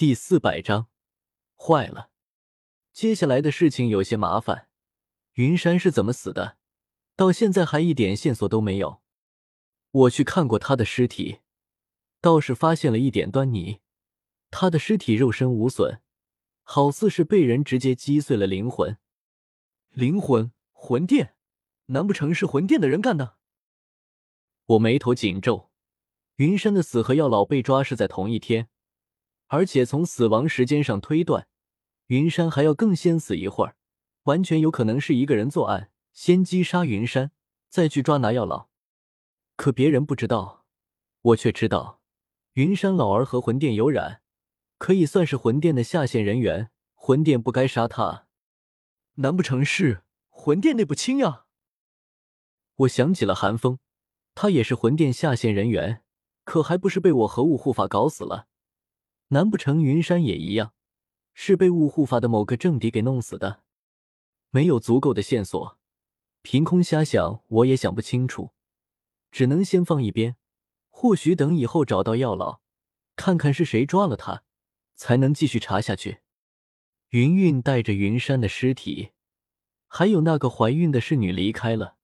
[0.00, 0.88] 第四百章，
[1.58, 2.08] 坏了！
[2.90, 4.70] 接下来的事情有些麻烦。
[5.34, 6.56] 云山是怎么死的？
[7.16, 9.02] 到现在还一点线索都没有。
[9.90, 11.40] 我去看过他的尸体，
[12.22, 13.80] 倒是发现了一点端倪。
[14.50, 16.00] 他的尸体肉身无损，
[16.62, 18.96] 好似是被人直接击碎了灵魂。
[19.90, 21.34] 灵魂魂殿，
[21.88, 23.36] 难不成是魂殿的人干的？
[24.64, 25.70] 我眉头紧皱。
[26.36, 28.70] 云山的死和药老被抓是在同一天，
[29.52, 31.48] 而且从死亡时间上推断，
[32.06, 33.74] 云山还要更先死一会儿，
[34.22, 37.32] 完全有可能是一个人作案，先击杀云山，
[37.68, 38.68] 再去抓拿药老。
[39.56, 40.64] 可别人不知道，
[41.22, 42.00] 我却知道，
[42.52, 44.22] 云山老儿和魂殿有染，
[44.78, 48.28] 可以算是魂殿的下线人员，魂殿不该杀他。
[49.14, 51.46] 难不成是魂殿内部清呀？
[52.76, 53.80] 我想起了韩风，
[54.36, 56.04] 他也是魂殿下线人员。
[56.44, 58.46] 可还不是被我和雾护法搞死了？
[59.32, 60.74] 难不成云山也一样，
[61.34, 63.62] 是被雾护法的某个政敌给弄死的？
[64.50, 65.78] 没有足够的线索，
[66.42, 68.50] 凭空瞎想我也想不清楚，
[69.30, 70.36] 只能先放一边。
[70.88, 72.60] 或许等以后找到药老，
[73.14, 74.42] 看看是谁抓了他，
[74.96, 76.18] 才能继续查下去。
[77.10, 79.12] 云韵带着云山的尸体，
[79.86, 81.96] 还有那个怀孕的侍女离开了，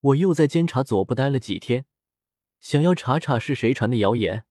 [0.00, 1.84] 我又在监察左部待了几天。
[2.58, 4.44] 想要查查是谁传的谣言，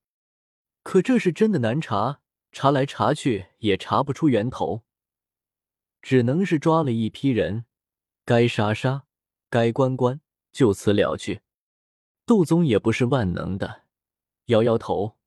[0.87, 2.21] 可这是真的难查，
[2.53, 4.85] 查来查去也查不出源头，
[6.01, 7.65] 只能是抓了一批人，
[8.23, 9.03] 该杀杀，
[9.49, 10.21] 该关关，
[10.53, 11.41] 就此了去。
[12.25, 13.83] 杜宗也不是万能的，
[14.45, 15.17] 摇摇头，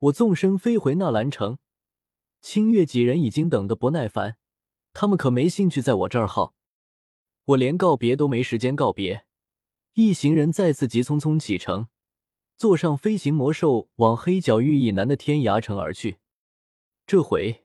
[0.00, 1.58] 我纵身飞回纳兰城。
[2.40, 4.36] 清月几人已经等得不耐烦，
[4.92, 6.56] 他们可没兴趣在我这儿耗，
[7.44, 9.24] 我连告别都没时间告别。
[9.92, 11.86] 一行人再次急匆匆启程。
[12.56, 16.18] 坐上飞行魔兽，往黑角域以南的天涯城而去。
[17.06, 17.64] 这回，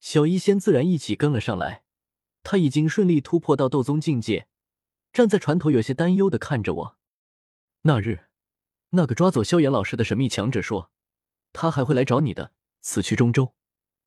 [0.00, 1.84] 小医仙自然一起跟了上来。
[2.42, 4.48] 他已经顺利突破到斗宗境界，
[5.12, 6.98] 站在船头，有些担忧的看着我。
[7.82, 8.24] 那日，
[8.90, 10.90] 那个抓走萧炎老师的神秘强者说，
[11.52, 12.52] 他还会来找你的。
[12.80, 13.54] 此去中州，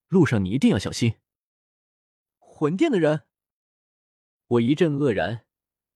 [0.07, 1.13] 路上你一定要小心。
[2.39, 3.21] 魂殿的人，
[4.47, 5.45] 我一阵愕然，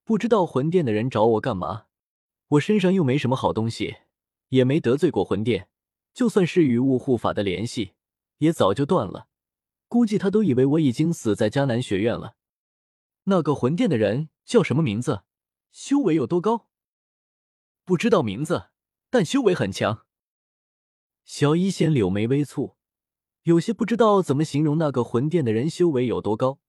[0.03, 1.88] 不知道魂殿的人找我干嘛。
[2.50, 3.97] 我身上又没什么好东西。
[4.50, 5.69] 也没得罪过魂殿，
[6.13, 7.94] 就算是与雾护法的联系，
[8.38, 9.28] 也早就断了。
[9.88, 12.35] 估计他都以为我已经死在迦南学院了。
[13.24, 15.24] 那个魂殿的人叫什么名字？
[15.72, 16.68] 修为有多高？
[17.85, 18.69] 不知道名字，
[19.09, 20.06] 但修为很强。
[21.24, 22.75] 小医仙柳眉微蹙，
[23.44, 26.59] 有些不知道怎么形容那个魂殿的人修为有多高。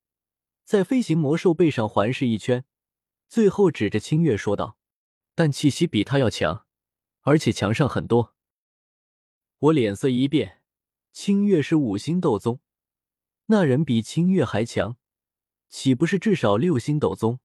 [0.65, 2.65] 在飞行魔兽背上环视一圈，
[3.29, 4.77] 最后指着清月说道
[5.35, 6.67] ：“但气息比他要强。”
[7.29, 8.35] 而且强上很多，
[9.59, 10.63] 我脸色一变。
[11.13, 12.61] 清月是五星斗宗，
[13.47, 14.97] 那人比清月还强，
[15.69, 17.41] 岂不是至少六星斗宗？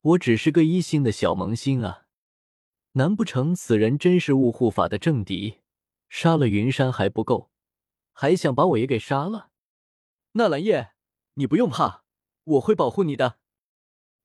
[0.00, 2.06] 我只是个一星的小萌新啊！
[2.92, 5.58] 难不成此人真是雾护法的政敌？
[6.08, 7.50] 杀了云山还不够，
[8.12, 9.50] 还想把我也给杀了？
[10.32, 10.92] 纳兰叶，
[11.34, 12.04] 你不用怕，
[12.44, 13.38] 我会保护你的。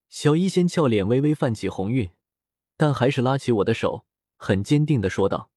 [0.08, 2.12] 小医仙俏脸微微泛起红晕，
[2.78, 4.06] 但还是拉起我的手。
[4.44, 5.52] 很坚定的说道：“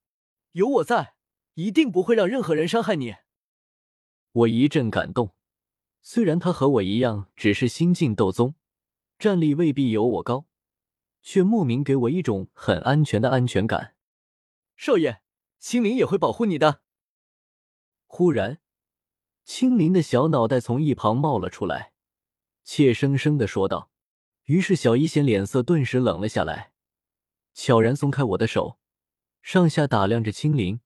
[0.52, 1.14] 有我在，
[1.54, 3.14] 一定不会让任何人伤害你。”
[4.30, 5.34] 我一阵感动。
[6.02, 8.56] 虽然他和我一样只是新晋斗宗，
[9.18, 10.44] 战力未必有我高，
[11.22, 13.94] 却莫名给我一种很安全的安全感。
[14.76, 15.22] 少爷，
[15.58, 16.82] 青灵也会保护你的。
[18.06, 18.60] 忽然，
[19.46, 21.94] 青灵的小脑袋从一旁冒了出来，
[22.62, 23.90] 怯生生的说道。
[24.44, 26.73] 于是小一仙脸色顿时冷了下来。
[27.54, 28.78] 悄然松开我的手，
[29.40, 30.80] 上下打量着青灵，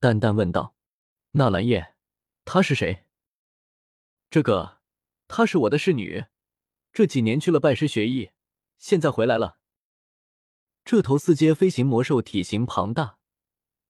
[0.00, 0.74] 淡淡问道
[1.32, 1.94] ：“纳兰叶，
[2.46, 3.04] 她是谁
[4.30, 4.78] ？”“这个，
[5.28, 6.24] 她是我的侍女，
[6.92, 8.30] 这几年去了拜师学艺，
[8.78, 9.58] 现在回来了。”
[10.82, 13.18] 这头四阶飞行魔兽体型庞大，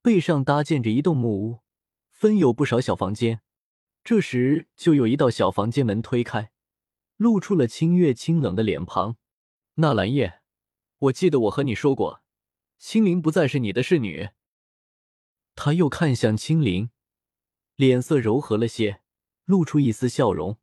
[0.02, 1.60] 背上搭建着一栋木屋，
[2.10, 3.42] 分有不少小房间。
[4.02, 6.50] 这时，就有一道小房间门推开，
[7.16, 9.16] 露出了清月清冷的脸庞。
[9.76, 10.40] “纳兰叶，
[10.98, 12.22] 我记得我和你说过。”
[12.78, 14.30] 青灵不再是你的侍女。
[15.54, 16.90] 他又看向青灵，
[17.76, 19.00] 脸色柔和了些，
[19.44, 20.58] 露出一丝笑容。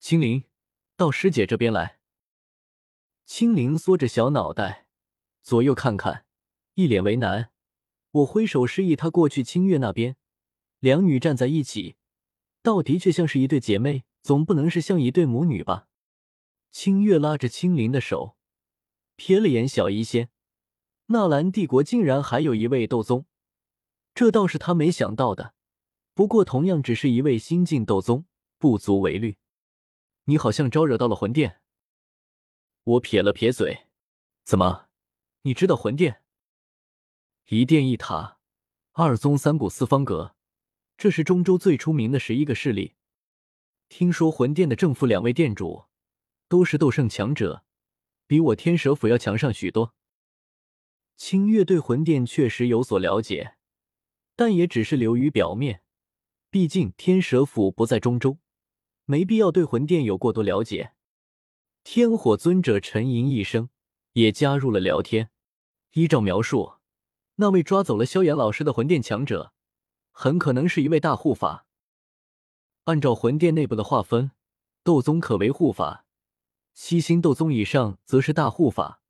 [0.00, 0.44] 青灵，
[0.96, 2.00] 到师姐这边来。
[3.24, 4.88] 青灵缩着小脑袋，
[5.42, 6.26] 左右看看，
[6.74, 7.52] 一脸为难。
[8.10, 10.16] 我挥手示意他过去清月那边。
[10.80, 11.94] 两女站在一起，
[12.60, 15.86] 倒的确像是一对姐妹，总不能是像一对母女吧？
[16.72, 18.36] 清月拉着青灵的手，
[19.16, 20.31] 瞥了眼小医仙。
[21.06, 23.26] 纳兰帝国竟然还有一位斗宗，
[24.14, 25.54] 这倒是他没想到的。
[26.14, 28.26] 不过同样只是一位新晋斗宗，
[28.58, 29.36] 不足为虑。
[30.24, 31.60] 你好像招惹到了魂殿。
[32.84, 33.86] 我撇了撇嘴，
[34.44, 34.88] 怎么？
[35.42, 36.22] 你知道魂殿？
[37.48, 38.38] 一殿一塔，
[38.92, 40.36] 二宗三谷四方阁，
[40.96, 42.94] 这是中州最出名的十一个势力。
[43.88, 45.84] 听说魂殿的正副两位殿主
[46.48, 47.64] 都是斗圣强者，
[48.26, 49.94] 比我天蛇府要强上许多。
[51.24, 53.54] 清月对魂殿确实有所了解，
[54.34, 55.84] 但也只是流于表面。
[56.50, 58.38] 毕竟天蛇府不在中州，
[59.04, 60.94] 没必要对魂殿有过多了解。
[61.84, 63.68] 天火尊者沉吟一声，
[64.14, 65.30] 也加入了聊天。
[65.92, 66.72] 依照描述，
[67.36, 69.52] 那位抓走了萧炎老师的魂殿强者，
[70.10, 71.68] 很可能是一位大护法。
[72.86, 74.32] 按照魂殿内部的划分，
[74.82, 76.04] 斗宗可为护法，
[76.74, 79.00] 七星斗宗以上则是大护法，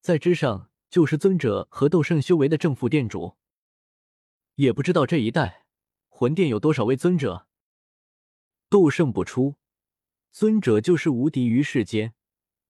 [0.00, 3.36] 在之上就是尊者和斗圣修为的正副殿主。
[4.54, 5.66] 也不知道这一代
[6.08, 7.46] 魂殿有多少位尊者，
[8.68, 9.56] 斗圣不出。
[10.30, 12.14] 尊者就是无敌于世间，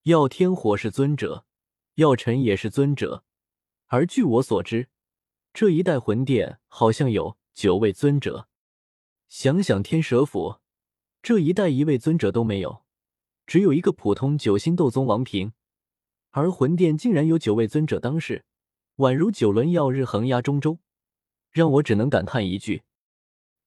[0.04, 1.44] 要天火是尊者，
[1.94, 3.24] 要尘也是尊者。
[3.86, 4.88] 而据我所知，
[5.52, 8.48] 这一代魂殿好像有九位尊者。
[9.28, 10.60] 想想天蛇府，
[11.20, 12.84] 这一代一位尊者都没有，
[13.46, 15.52] 只有一个普通九星斗宗王平。
[16.30, 18.44] 而魂殿竟然有九位尊者当世，
[18.96, 20.78] 宛如九轮耀日横压中州，
[21.50, 22.84] 让我只能感叹一句：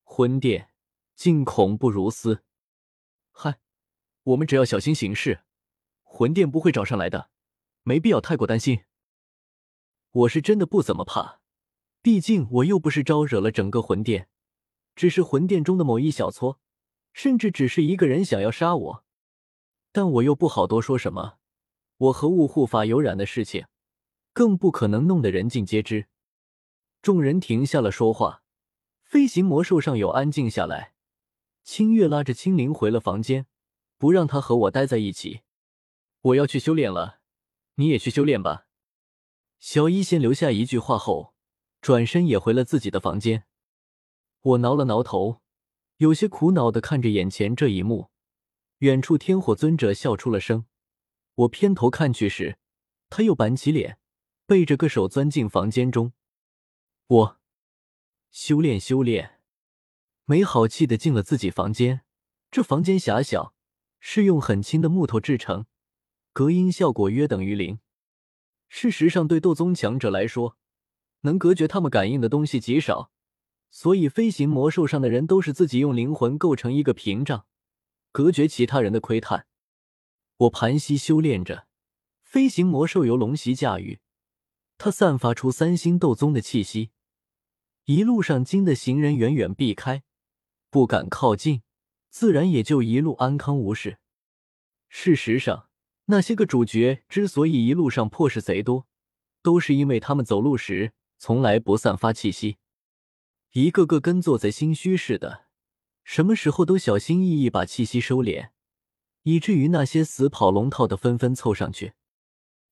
[0.03, 0.69] 魂殿
[1.15, 2.43] 竟恐怖如斯。
[3.31, 3.59] 嗨。
[4.23, 5.39] 我们只要小心行事，
[6.03, 7.31] 魂殿不会找上来的，
[7.81, 8.83] 没必要太过担心。
[10.11, 11.41] 我是真的不怎么怕，
[12.03, 14.29] 毕竟我又不是招惹了整个魂殿，
[14.95, 16.59] 只是魂殿中的某一小撮，
[17.13, 19.03] 甚至只是一个人想要杀我，
[19.91, 21.39] 但我又不好多说什么。
[22.01, 23.67] 我和雾护法有染的事情，
[24.33, 26.07] 更不可能弄得人尽皆知。
[26.99, 28.41] 众人停下了说话，
[29.03, 30.93] 飞行魔兽上有安静下来。
[31.63, 33.45] 清月拉着青灵回了房间。
[33.99, 35.41] 不让他和我待在一起，
[36.21, 37.19] 我要去修炼了，
[37.75, 38.65] 你也去修炼吧。
[39.59, 41.35] 小一先留下一句话后，
[41.81, 43.45] 转身也回了自己的房间。
[44.41, 45.41] 我挠了挠头，
[45.97, 48.09] 有些苦恼的看着眼前这一幕。
[48.79, 50.65] 远处天火尊者笑出了声，
[51.41, 52.57] 我偏头看去时，
[53.09, 53.97] 他又板起脸，
[54.45, 56.13] 背着个手钻进房间中。
[57.07, 57.39] 我
[58.31, 59.39] 修炼修炼，
[60.25, 62.01] 没好气的进了自己房间。
[62.49, 63.53] 这房间狭小。
[64.03, 65.67] 是用很轻的木头制成，
[66.33, 67.77] 隔音效果约等于零。
[68.67, 70.57] 事实上，对斗宗强者来说，
[71.19, 73.11] 能隔绝他们感应的东西极少，
[73.69, 77.45] 所以飞行魔兽上的人都是自己用灵魂构成一个屏障，
[78.11, 79.45] 隔绝其他人的窥探。
[80.41, 81.67] 我盘膝修炼着，
[82.23, 83.99] 飞行魔兽由龙袭驾驭，
[84.79, 86.89] 它散发出三星斗宗的气息，
[87.85, 90.01] 一路上惊得行人远远避开，
[90.71, 91.61] 不敢靠近。
[92.09, 93.99] 自然也就一路安康无事。
[94.89, 95.69] 事实上，
[96.05, 98.87] 那些个主角之所以一路上破事贼多，
[99.43, 102.57] 都是因为他们走路时从来不散发气息，
[103.51, 105.45] 一个个跟做贼心虚似的，
[106.03, 108.49] 什么时候都小心翼翼把气息收敛，
[109.23, 111.93] 以至于那些死跑龙套的纷纷凑上去，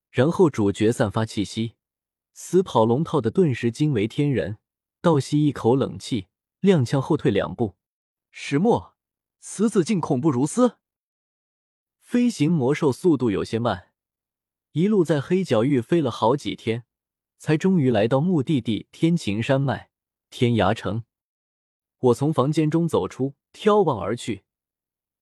[0.10, 1.76] 然后主角散发气息，
[2.34, 4.58] 死跑龙套的顿时惊为天人，
[5.02, 6.28] 倒吸一口冷气，
[6.62, 7.76] 踉跄后退两步。
[8.32, 8.96] 石墨。
[9.42, 10.80] 此子竟恐怖如斯！
[12.02, 13.94] 飞行魔兽速度有些慢，
[14.74, 16.84] 一路在黑角域飞了好几天，
[17.38, 19.92] 才终于来到目的地天晴山脉
[20.30, 21.06] 天涯城。
[22.00, 24.44] 我从房间中走出，眺望而去，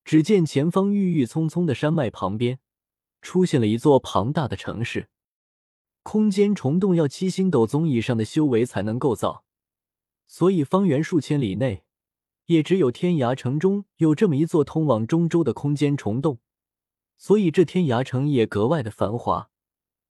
[0.08, 2.60] 只见前方郁郁葱葱的山脉旁边，
[3.22, 5.10] 出现了一座庞大的城市。
[6.02, 9.44] 空间虫洞要七星斗宗以上的修为才能构造，
[10.26, 11.84] 所以方圆数千里内。
[12.46, 16.40] 也只有天涯城中有这么一座通往中州的空间虫洞，
[17.18, 19.50] 所以这天涯城也格外的繁华，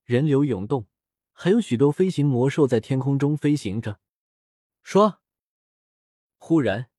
[0.03, 0.85] 人流涌动，
[1.31, 3.99] 还有许多飞行魔兽在天空中飞行着。
[4.85, 5.17] 唰！
[6.37, 6.91] 忽然，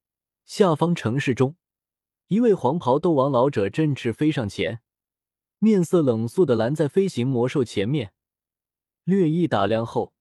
[0.45, 1.55] 下方城市中，
[2.29, 4.83] 一位黄袍斗王老者振翅飞上前，
[5.61, 8.13] 面色冷肃的拦在飞行魔兽前面，
[9.05, 10.13] 略一打量后，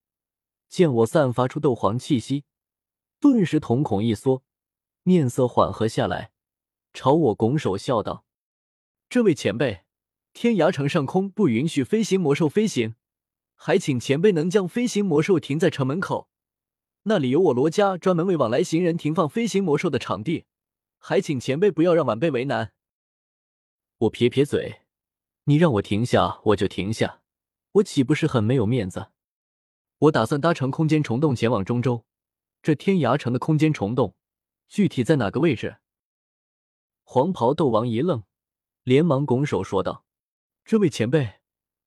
[0.69, 2.45] 见我散发出斗皇气息，
[3.19, 4.41] 顿时瞳孔一缩。
[5.03, 6.31] 面色缓和下来，
[6.93, 8.23] 朝我拱手笑道
[9.09, 9.81] ：“这位前辈，
[10.31, 12.95] 天涯城上空不允许飞行魔兽飞行，
[13.55, 16.29] 还请前辈能将飞行魔兽停在城门口，
[17.03, 20.45] 那里有我罗家专门为往来行人停放飞行魔兽的场地，
[21.07, 22.73] 还请前辈不要让晚辈为难。”
[23.99, 24.81] 我撇撇嘴
[25.47, 27.21] ：“你让我停下，我就停下，
[27.75, 29.07] 我岂不是很没有面子？
[29.99, 32.05] 我打算搭乘空间虫洞前往中州，
[32.61, 34.17] 这天涯城的空间虫洞。”
[34.67, 35.77] 具体在哪个位置？
[37.05, 38.25] 黄袍斗王一愣，
[38.83, 40.03] 连忙拱手说道
[40.65, 41.35] ：“这位前辈，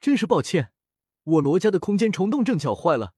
[0.01, 0.73] 真是抱歉，
[1.25, 3.13] 我罗家的空间虫洞正巧坏了，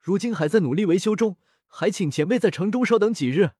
[0.00, 1.36] 如今还在努力维修中，
[1.66, 3.50] 还请前辈在城中稍等几日。”